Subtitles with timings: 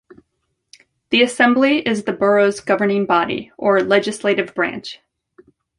[1.11, 4.99] The assembly is the borough's governing body, or legislative branch.